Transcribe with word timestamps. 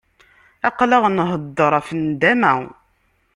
Aql-aɣ 0.67 1.03
nhedder 1.09 1.69
ɣef 1.75 1.87
nndama. 2.03 2.53